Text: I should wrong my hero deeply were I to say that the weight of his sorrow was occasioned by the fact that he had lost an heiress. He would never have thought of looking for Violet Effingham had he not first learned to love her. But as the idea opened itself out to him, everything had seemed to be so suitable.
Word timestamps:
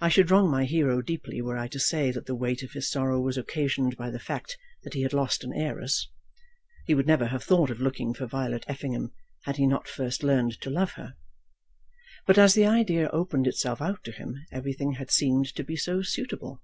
I 0.00 0.10
should 0.10 0.30
wrong 0.30 0.48
my 0.48 0.64
hero 0.64 1.02
deeply 1.02 1.42
were 1.42 1.56
I 1.58 1.66
to 1.66 1.80
say 1.80 2.12
that 2.12 2.26
the 2.26 2.36
weight 2.36 2.62
of 2.62 2.70
his 2.70 2.88
sorrow 2.88 3.18
was 3.20 3.36
occasioned 3.36 3.96
by 3.96 4.08
the 4.08 4.20
fact 4.20 4.56
that 4.84 4.94
he 4.94 5.02
had 5.02 5.12
lost 5.12 5.42
an 5.42 5.52
heiress. 5.52 6.08
He 6.86 6.94
would 6.94 7.08
never 7.08 7.26
have 7.26 7.42
thought 7.42 7.68
of 7.68 7.80
looking 7.80 8.14
for 8.14 8.26
Violet 8.28 8.64
Effingham 8.68 9.10
had 9.46 9.56
he 9.56 9.66
not 9.66 9.88
first 9.88 10.22
learned 10.22 10.60
to 10.60 10.70
love 10.70 10.92
her. 10.92 11.16
But 12.28 12.38
as 12.38 12.54
the 12.54 12.66
idea 12.66 13.08
opened 13.08 13.48
itself 13.48 13.82
out 13.82 14.04
to 14.04 14.12
him, 14.12 14.36
everything 14.52 14.92
had 14.92 15.10
seemed 15.10 15.46
to 15.56 15.64
be 15.64 15.74
so 15.74 16.00
suitable. 16.00 16.62